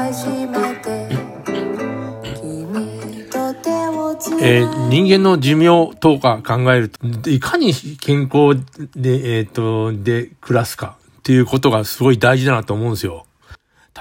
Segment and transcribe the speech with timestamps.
[0.00, 1.08] 初めて
[2.40, 8.58] 君と手をつなえー人間の寿命とか考えると、いかに健康
[8.94, 13.26] で、えっ、と、で暮らすかっていうことがすごい大事だなと思うんですよ。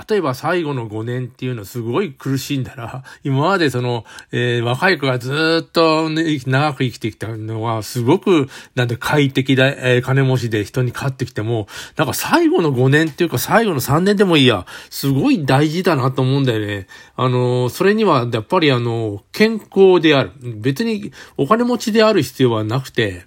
[0.09, 16.87] 例えば最後の5年っていうのすごい苦しいんだら、 今までその、えー若い子がずっと、ね、長く生きてきたのは、すごく、なんて快適で、えー金持ちで人に勝ってきても、なんか最後の5年っていうか最後の3年でもいいや、すごい大事だなと思うんだよね。
[17.15, 20.31] あのそれにはやっぱりあの、健康である。
[20.41, 23.25] 別にお金持ちである必要はなくて、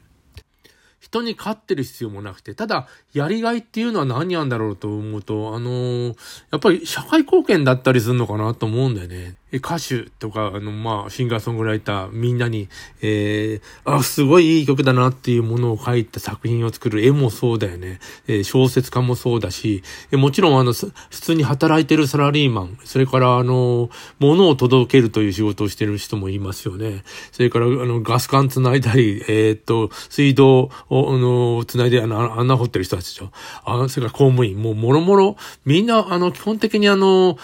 [1.10, 6.16] 人に勝ってる必要もなくて、ただ、やりがいっていうのは何なんだろうと思うと、あのー
[6.52, 9.34] やっぱり社会貢献だったりするのかなと思うんだよね。
[9.58, 12.68] 歌手とか、あの、まあ、シンガーソングライター、みんなに、
[13.02, 18.00] えー、あ、すごいいい曲だなっていうものを書いた作品を作る絵もそうだよね。
[18.28, 27.04] えー小説家もそうだし、えもちろん、あの、普通に働いてるサラリーマン、それから、あの、物を届けるという仕事をしてる人もいますよね。
[27.32, 33.30] それから、あの、ガス管繋いだり、えーっと、水道を、あの、繋いで、あの、穴掘ってる人たちでしょ。
[33.64, 37.38] あそれから公務員、もう、もろもろ、みんな、あの、基本的にあの、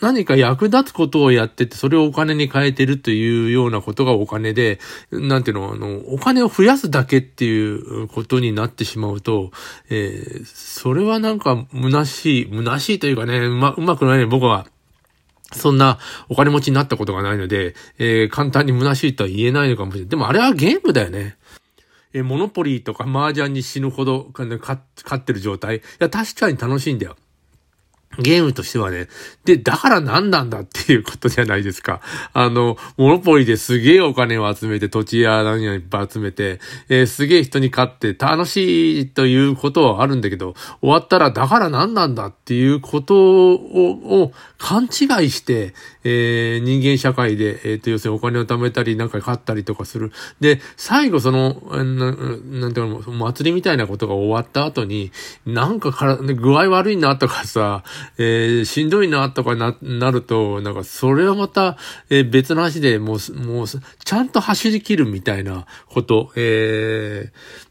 [0.00, 4.78] 何か役立つことををやってて、それをお金に変えてるというようなことがお金で、
[5.10, 9.50] なんていうの、あの、お金を増やすだけっていうことになってしまうと、
[9.90, 14.66] えーそれはなんか、虚しい、虚しいというかね、うま、うまくないね、僕は。
[15.52, 15.98] そんな
[16.28, 20.08] お金持ちになったことがないので、えー簡単に虚しいとは言えないのかもしれない。
[20.08, 21.36] でもあれはゲームだよね。
[22.12, 25.76] えーモノポリーとか麻雀に死ぬほどか勝勝ってる状態。
[25.78, 27.16] いや、確かに楽しいんだよ。
[28.18, 29.08] ゲームとしてはね。
[29.44, 32.00] で、だから何なんだっていうことじゃないですか。
[32.34, 45.74] あの、モノポリですげえお金を集めて、土地や何やいっぱい集めて、えーすげえ人に勝って楽しいということはあるんだけど、終わったらだから何なんだっていうことをを勘違いして、
[46.04, 50.12] えー人間社会で、えっ、と、要するにお金を貯めたり、なんか買ったりとかする。
[50.40, 55.12] で、最後その、ななんていうの、祭りみたいなことが終わった後に、
[55.46, 57.84] なんかから、具合悪いなとかさ、
[58.18, 61.76] えーしんどいなとかな、なると、なんかそれはまた、
[62.10, 67.62] えー別の話でもう、もう、ちゃんと走り切るみたいなこと、えー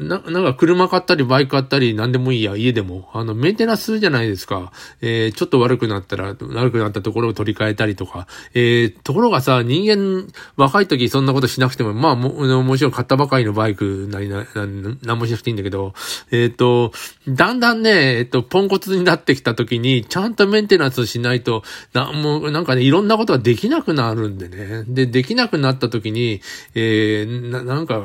[0.00, 3.10] な、なんか車買ったりバイク買ったり何でもいいや、家でも。
[3.12, 4.72] あの、メンテナンスするじゃないですか。
[5.00, 8.26] えーちょっと悪くなったら、悪くなったところを取り替えてたりとか。
[8.52, 14.66] えーところがさ、人間、若い時そんなことしなくても、まあも、もちろん買ったばかりのバイクなりな、な
[15.02, 15.94] なんもしなくていいんだけど、
[16.30, 16.92] えっ、と、
[17.26, 21.62] だんだんね、えっ、と、ポンコツになってきた時に、ちゃんとメンテナンスしないと、
[21.94, 24.84] なん、もう、なんかね、いろんなことができなくなるんでね。
[24.86, 26.42] で、できなくなった時に、
[26.74, 28.02] えーな、なんか、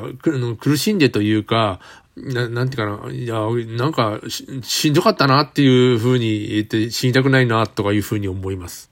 [0.58, 1.80] 苦しんでというか、
[2.16, 3.40] ななんていうかな、いや、
[3.76, 8.90] なんかし、しんどかったなっていうふうに言って死にたくないなとかいうふうに思います。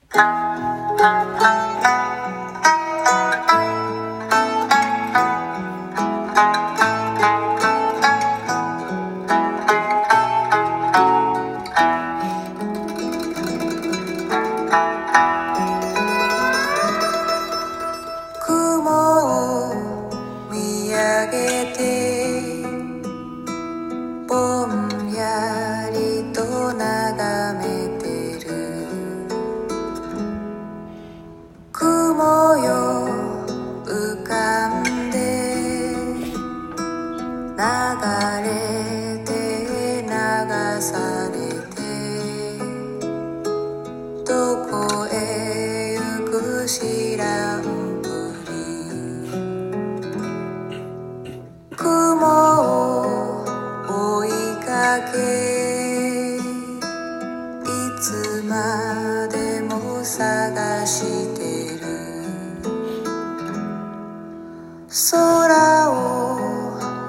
[40.85, 41.01] さ
[41.31, 41.35] れ
[41.73, 41.81] て
[44.23, 44.29] ど
[44.67, 45.15] こへ
[45.97, 46.33] 行く
[46.67, 47.63] 知らん
[48.03, 48.07] ぷ
[48.45, 48.53] り
[51.75, 52.21] 雲
[52.61, 53.43] を
[53.89, 54.29] 追い
[54.63, 54.69] か
[55.11, 55.15] け
[56.37, 56.37] い
[57.99, 58.53] つま
[59.29, 59.73] でも
[60.03, 61.01] 探し
[61.35, 61.41] て
[61.79, 61.85] る。
[65.11, 65.93] 空を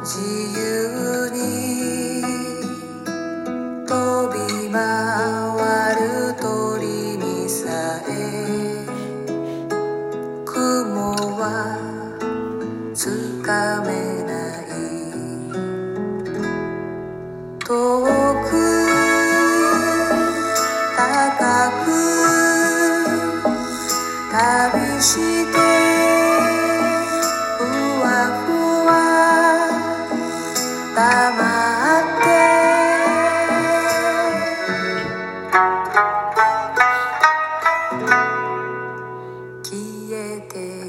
[0.00, 0.18] 自
[0.58, 0.65] 由
[17.66, 18.06] 消
[40.12, 40.85] えて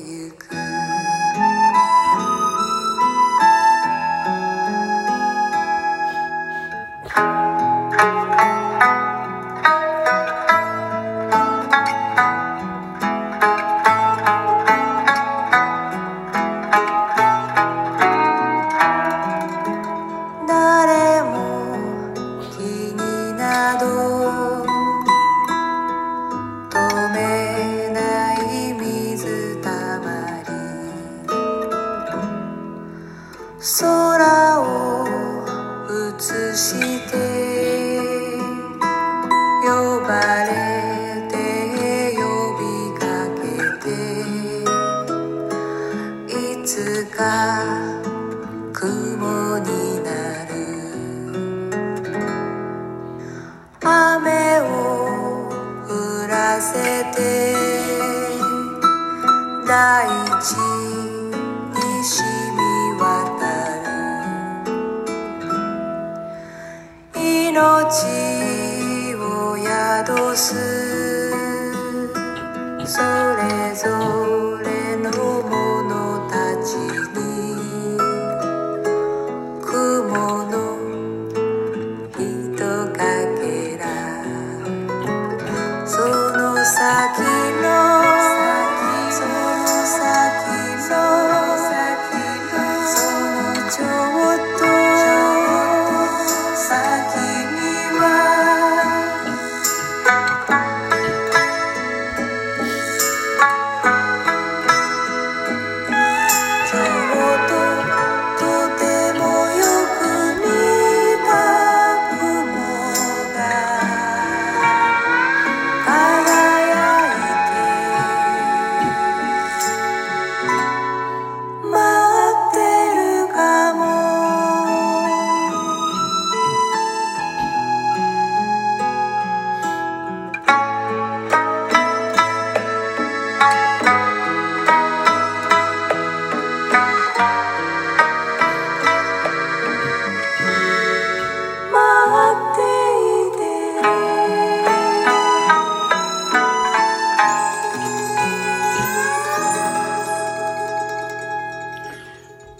[70.37, 70.76] す。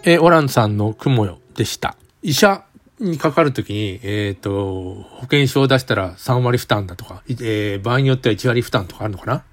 [0.10, 1.98] えーオランさんの雲よでした。
[2.22, 2.64] 医者
[2.98, 9.44] にかかるときに、えっ、と、保険証を出したら3割負担だとか、えー場合によっては1割負担とかあるのかな？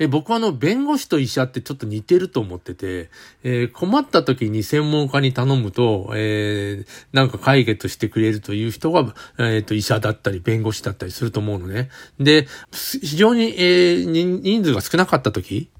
[0.00, 3.10] え僕はあの、弁護士と医者ってちょっと似てると思ってて、
[3.44, 11.90] えー困った時に専門家に頼むと、えーなんか解決してくれるという人が、えっ、と、医者だったり、弁護士だったりすると思うのね。
[12.18, 15.70] で、非常に、え人数が少なかった時、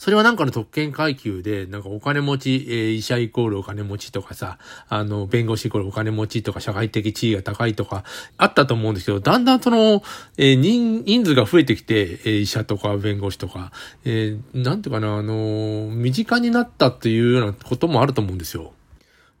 [0.00, 4.56] それはなんかの特権階級で、なんかお金持ち、えー医者イコールお金持ちとかさ、
[4.88, 8.04] あの、弁護士イコールお金持ちとか、社会的地位が高いとか、
[8.38, 10.02] あったと思うんですけど、だんだんその、
[10.38, 13.72] えー人、人数が増えてきて、えー医者とか弁護士とか、
[14.06, 18.72] えーなんていうかな、あの身近になったっていうようなこともあると思うんですよ。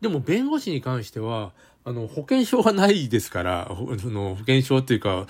[0.02, 5.26] でも弁護士に関しては、あの、保険証がないですから、その保険証っていうか、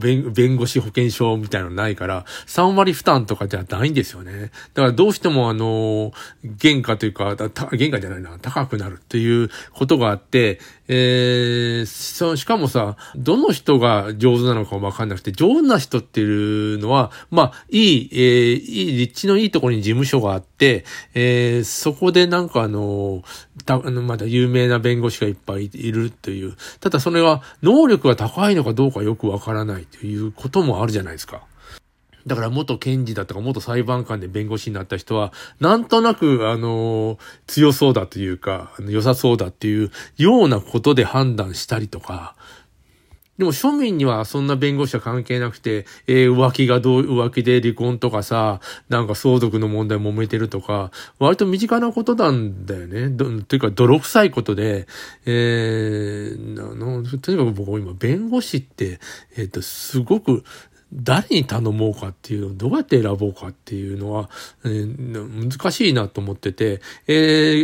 [0.00, 4.50] 弁護士保険証みたいなのないから、3割負担とかじゃないんですよね。
[4.74, 6.12] だからどうしてもあの、
[6.60, 23.22] 原価というか、た原価じゃないな、高くなるっていうことがあって、えー、そしかもさ、どの人が上手なのかわかんなくて、上手な人っていうのは、まあ、いい、えー、いい、立地のいいところに事務所があって、えー、そこでなんかあの、
[23.64, 26.56] た、あの、まだ有名な弁護士がいっぱいいいるという。
[26.80, 31.42] ただそれは、能力が高いのかどうかよくわからないということもあるじゃないですか。
[32.26, 42.34] だから元検事だとか元裁判官で弁護士になった人は、なんとなく、あの、強そうだというか、良さそうだっていうようなことで判断したりとか、
[43.38, 53.08] でも庶民にはそんな弁護士は関係なくて、えー浮気がどう、浮気で離婚とかさ、なんか相続の問題揉めてるとか、割と身近なことなんだよね。
[53.08, 54.86] どというか泥臭いことで、
[55.26, 59.00] えー、あの、とにかく僕今弁護士って、
[59.36, 60.44] えっ、と、すごく、
[60.94, 64.30] 誰に頼もうかっていうどうやって選ぼうかっていうのは、
[64.64, 67.12] えー難しいなと思ってて、え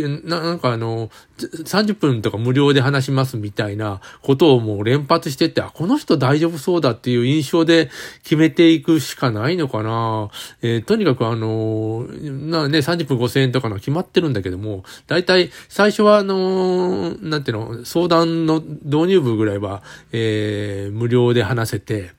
[0.03, 7.89] ーなんかあの、30分とか無料で話しますみたいなことをもう連発してって、あ、この人大丈夫そうだっていう印象で
[8.23, 10.29] 決めていくしかないのかな。
[10.61, 22.11] えーとにかくあの、なね、30分5000円とかの決まってるんだけども、大体最初はあの、なんていうの、相談の導入部ぐらいは、えー無料で話せて、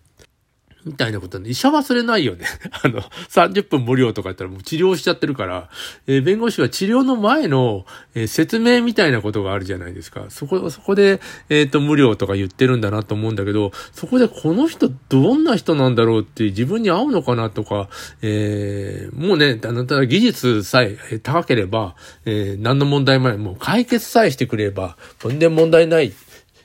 [0.84, 2.46] みたいなことで、医者忘れないよね。
[2.82, 5.68] あの、30分無料とか言ったらもう治療しちゃってるから、
[6.06, 7.84] えー弁護士は治療の前の、
[8.14, 10.26] えー説明みたいなことがあるじゃないですか。
[10.28, 17.88] そこ、そこで、えっ、と、無料とか言ってるんだなと思うんだけど、そこでこの人どんな人なんだろうって自分に合うのかなとか、
[18.22, 26.12] えーもうね、あの、ただ技術さえ高ければ、えー何の問題もない、もう解決さえしてくれば、全然問題ない。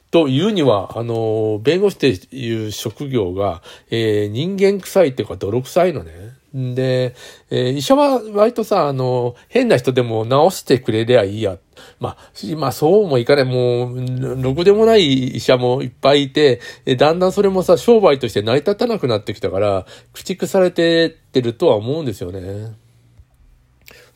[0.10, 6.14] というには、あの、弁護士っていう職業が、えー人間臭いっていうか泥臭いのね。
[6.54, 7.14] で、
[7.50, 11.58] えー医者は割とさ、あの、変な人でも治してくれりゃいいや。
[12.00, 12.18] まあ、
[12.56, 13.46] まあそうもいかない。
[13.46, 16.62] もう、ろくでもない医者もいっぱいいて、
[16.98, 22.76] だんだんそれもさ、商売として成り立たなくなってきたから、駆逐されてってるとは思うんですよね。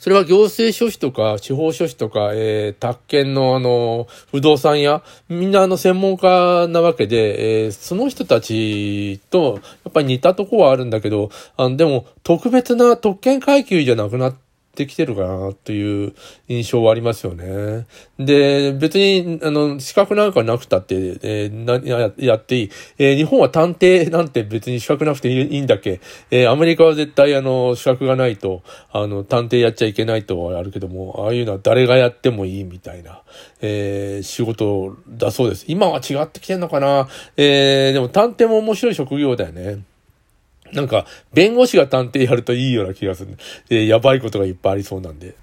[0.01, 16.13] それは行政書士とか、司法書士とか、えー、宅建のあの、不動産屋、みんなあの専門家なわけで、えー、その人たちと、やっぱり似たとこはあるんだけど、あの、でも、特別な特権階級じゃなくなって、ってきてるかなという
[16.47, 17.85] 印象はありますよね。
[18.17, 22.69] で、別に、あの、資格なんかなくたって、えー、なやっていい。
[22.97, 25.99] えー、日本は探偵なんて別に資格なくていいんだっけ
[26.31, 33.21] えー、アメリカは絶対あの、資格がないと、あの、探偵やっちゃいけないとはあるけども、ああいうのは誰がやってもいいみたいな、
[33.59, 35.65] えー、仕事だそうです。
[35.67, 39.90] 今は違ってきてんのかなえー、でも探偵も面白い職業だよね。
[40.73, 43.37] なんか、弁護士が探偵やるといいような気がする。
[43.69, 45.35] え、やばいことがいっぱいありそうなんで。